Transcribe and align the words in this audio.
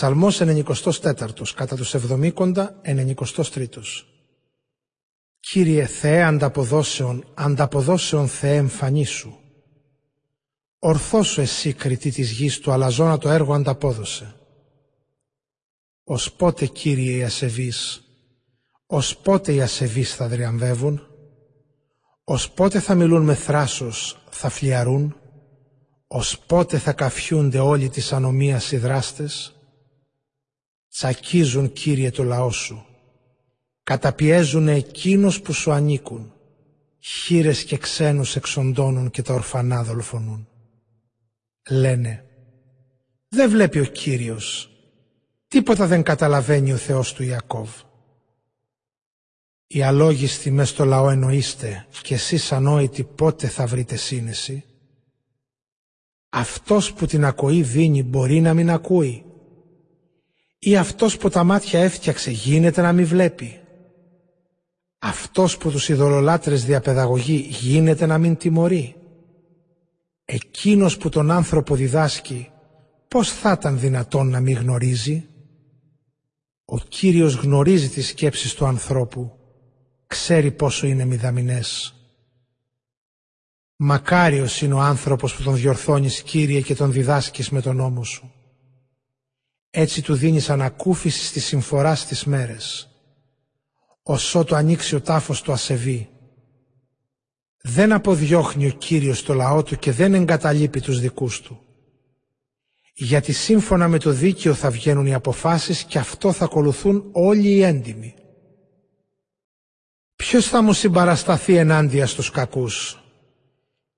Ψαλμός 0.00 0.40
94, 0.40 1.54
κατά 1.54 1.76
τους 1.76 1.94
70, 1.94 2.80
93. 2.82 4.06
Κύριε 5.40 5.86
Θεέ 5.86 6.22
ανταποδόσεων, 6.22 7.24
ανταποδόσεων 7.34 8.28
Θεέ 8.28 8.56
εμφανίσου. 8.56 9.32
Ορθώσου 10.78 11.40
εσύ 11.40 11.72
κριτή 11.72 12.10
της 12.10 12.30
γης 12.30 12.58
του 12.58 12.72
αλαζόνα 12.72 13.18
το 13.18 13.28
έργο 13.28 13.54
ανταπόδοσε. 13.54 14.34
Ως 16.04 16.32
πότε 16.32 16.66
Κύριε 16.66 17.16
οι 17.16 17.22
ασεβείς, 17.22 18.02
ως 18.86 19.16
πότε 19.16 19.54
οι 19.54 19.60
ασεβείς 19.60 20.14
θα 20.14 20.28
δριαμβεύουν, 20.28 21.06
ως 22.24 22.50
πότε 22.50 22.80
θα 22.80 22.94
μιλούν 22.94 23.22
με 23.22 23.34
θράσος, 23.34 24.24
θα 24.30 24.48
φλιαρούν, 24.48 25.16
ως 26.06 26.38
πότε 26.38 26.78
θα 26.78 26.92
καφιούνται 26.92 27.58
όλοι 27.58 27.88
τις 27.88 28.12
ανομίας 28.12 28.72
οι 28.72 28.76
δράστες, 28.76 29.54
τσακίζουν 31.00 31.72
Κύριε 31.72 32.10
το 32.10 32.22
λαό 32.22 32.50
σου, 32.50 32.86
καταπιέζουν 33.82 34.68
εκείνους 34.68 35.40
που 35.40 35.52
σου 35.52 35.70
ανήκουν, 35.70 36.32
χείρες 36.98 37.64
και 37.64 37.76
ξένους 37.76 38.36
εξοντώνουν 38.36 39.10
και 39.10 39.22
τα 39.22 39.34
ορφανά 39.34 39.82
δολοφονούν. 39.82 40.48
Λένε, 41.70 42.24
δεν 43.28 43.50
βλέπει 43.50 43.78
ο 43.78 43.84
Κύριος, 43.84 44.70
τίποτα 45.48 45.86
δεν 45.86 46.02
καταλαβαίνει 46.02 46.72
ο 46.72 46.76
Θεός 46.76 47.12
του 47.12 47.22
Ιακώβ. 47.22 47.70
Οι 49.66 49.82
αλόγιστοι 49.82 50.50
μες 50.50 50.68
στο 50.68 50.84
λαό 50.84 51.10
εννοείστε 51.10 51.86
και 52.02 52.14
εσείς 52.14 52.52
ανόητοι 52.52 53.04
πότε 53.04 53.48
θα 53.48 53.66
βρείτε 53.66 53.96
σύνεση. 53.96 54.64
Αυτός 56.28 56.92
που 56.92 57.06
την 57.06 57.24
ακοή 57.24 57.62
δίνει 57.62 58.02
μπορεί 58.02 58.40
να 58.40 58.54
μην 58.54 58.70
ακούει. 58.70 59.24
Ή 60.62 60.76
αυτός 60.76 61.16
που 61.16 61.28
τα 61.28 61.44
μάτια 61.44 61.80
έφτιαξε 61.80 62.30
γίνεται 62.30 62.82
να 62.82 62.92
μην 62.92 63.06
βλέπει. 63.06 63.60
Αυτός 64.98 65.56
που 65.56 65.70
τους 65.70 65.88
ειδωλολάτρες 65.88 66.64
διαπαιδαγωγεί 66.64 67.46
γίνεται 67.50 68.06
να 68.06 68.18
μην 68.18 68.36
τιμωρεί. 68.36 68.94
Εκείνος 70.24 70.96
που 70.96 71.08
τον 71.08 71.30
άνθρωπο 71.30 71.74
διδάσκει 71.74 72.50
πώς 73.08 73.32
θα 73.32 73.52
ήταν 73.52 73.78
δυνατόν 73.78 74.28
να 74.28 74.40
μην 74.40 74.56
γνωρίζει; 74.56 75.28
Ο 76.64 76.78
Κύριος 76.78 77.34
γνωρίζει 77.34 77.88
τις 77.88 78.08
σκέψεις 78.08 78.54
του 78.54 78.66
ανθρώπου, 78.66 79.32
ξέρει 80.06 80.50
πόσο 80.50 80.86
είναι 80.86 81.04
μηδαμινές. 81.04 81.94
Μακάριος 83.76 84.62
είναι 84.62 84.74
ο 84.74 84.80
άνθρωπος 84.80 85.34
που 85.34 85.42
τον 85.42 85.54
διορθώνεις 85.54 86.22
Κύριε 86.22 86.60
και 86.60 86.74
τον 86.74 86.92
διδάσκεις 86.92 87.50
με 87.50 87.60
τον 87.60 87.76
νόμο 87.76 88.04
σου. 88.04 88.32
Έτσι 89.70 90.02
του 90.02 90.14
δίνεις 90.14 90.50
ανακούφιση 90.50 91.24
στη 91.24 91.40
συμφορά 91.40 91.94
στις 91.94 92.24
μέρες. 92.24 92.90
Οσό 94.02 94.44
το 94.44 94.56
ανοίξει 94.56 94.94
ο 94.94 95.00
τάφος 95.00 95.42
του 95.42 95.52
ασεβή. 95.52 96.08
Δεν 97.62 97.92
αποδιώχνει 97.92 98.66
ο 98.66 98.70
Κύριος 98.70 99.22
το 99.22 99.34
λαό 99.34 99.62
του 99.62 99.76
και 99.76 99.92
δεν 99.92 100.14
εγκαταλείπει 100.14 100.80
τους 100.80 101.00
δικούς 101.00 101.40
του. 101.40 101.60
Γιατί 102.94 103.32
σύμφωνα 103.32 103.88
με 103.88 103.98
το 103.98 104.10
δίκαιο 104.10 104.54
θα 104.54 104.70
βγαίνουν 104.70 105.06
οι 105.06 105.14
αποφάσεις 105.14 105.84
και 105.84 105.98
αυτό 105.98 106.32
θα 106.32 106.44
ακολουθούν 106.44 107.08
όλοι 107.12 107.48
οι 107.48 107.62
έντιμοι. 107.62 108.14
Ποιος 110.16 110.46
θα 110.46 110.62
μου 110.62 110.72
συμπαρασταθεί 110.72 111.56
ενάντια 111.56 112.06
στους 112.06 112.30
κακούς; 112.30 113.02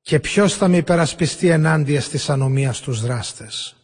Και 0.00 0.20
ποιος 0.20 0.54
θα 0.56 0.68
με 0.68 0.76
υπερασπιστεί 0.76 1.48
ενάντια 1.48 2.00
στις 2.00 2.30
ανομίας 2.30 2.80
τους 2.80 3.00
δράστες; 3.00 3.76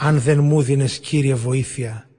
Αν 0.00 0.20
δεν 0.20 0.40
μου 0.40 0.62
δίνες 0.62 0.98
Κύριε 0.98 1.34
βοήθεια, 1.34 2.10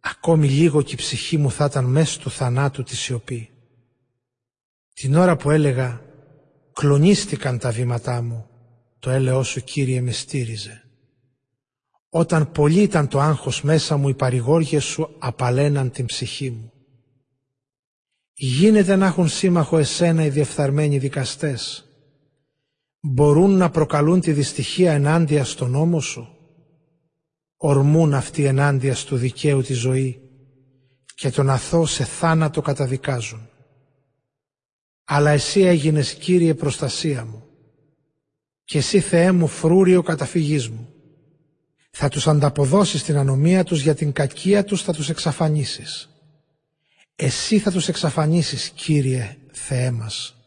ακόμη 0.00 0.48
λίγο 0.48 0.82
και 0.82 0.92
η 0.92 0.96
ψυχή 0.96 1.36
μου 1.36 1.50
θα 1.50 1.64
ήταν 1.64 1.84
μέσα 1.84 2.20
του 2.20 2.30
θανάτου 2.30 2.82
της 2.82 2.98
σιωπή. 2.98 3.50
Την 4.94 5.14
ώρα 5.14 5.36
που 5.36 5.50
έλεγα 5.50 6.00
«Κλονίστηκαν 6.72 7.58
τα 7.58 7.70
βήματά 7.70 8.22
μου», 8.22 8.46
το 8.98 9.10
έλεος 9.10 9.48
σου 9.48 9.60
Κύριε 9.60 10.00
με 10.00 10.10
στήριζε. 10.10 10.84
Όταν 12.08 12.52
πολύ 12.52 12.80
ήταν 12.80 13.08
το 13.08 13.20
άγχος 13.20 13.62
μέσα 13.62 13.96
μου, 13.96 14.08
οι 14.08 14.14
παρηγόριες 14.14 14.84
σου 14.84 15.16
απαλέναν 15.18 15.90
την 15.90 16.06
ψυχή 16.06 16.50
μου. 16.50 16.72
Γίνεται 18.34 18.96
να 18.96 19.06
έχουν 19.06 19.28
σύμμαχο 19.28 19.78
εσένα 19.78 20.24
οι 20.24 20.30
διεφθαρμένοι 20.30 20.98
δικαστές. 20.98 21.88
Μπορούν 23.00 23.56
να 23.56 23.70
προκαλούν 23.70 24.20
τη 24.20 24.32
δυστυχία 24.32 24.92
ενάντια 24.92 25.44
στον 25.44 25.70
νόμο 25.70 26.00
σου. 26.00 26.37
Ορμούν 27.60 28.14
αυτοί 28.14 28.44
ενάντια 28.44 28.94
στο 28.94 29.16
δικαίου 29.16 29.62
της 29.62 29.78
ζωή 29.78 30.20
και 31.14 31.30
τον 31.30 31.50
αθώο 31.50 31.86
σε 31.86 32.04
θάνατο 32.04 32.60
καταδικάζουν. 32.60 33.48
Αλλά 35.04 35.30
εσύ 35.30 35.60
έγινες 35.60 36.14
Κύριε 36.14 36.54
προστασία 36.54 37.24
μου 37.24 37.42
και 38.64 38.78
εσύ 38.78 39.00
Θεέ 39.00 39.32
μου 39.32 39.46
φρούριο 39.46 40.02
καταφυγής 40.02 40.68
μου. 40.68 40.88
Θα 41.90 42.08
τους 42.08 42.26
ανταποδώσεις 42.28 43.02
την 43.02 43.16
ανομία 43.16 43.64
τους 43.64 43.80
για 43.80 43.94
την 43.94 44.12
κακία 44.12 44.64
τους 44.64 44.82
θα 44.82 44.92
τους 44.92 45.08
εξαφανίσεις. 45.08 46.08
Εσύ 47.16 47.58
θα 47.58 47.70
τους 47.70 47.88
εξαφανίσεις 47.88 48.68
Κύριε 48.68 49.36
Θεέ 49.52 49.90
μας. 49.90 50.37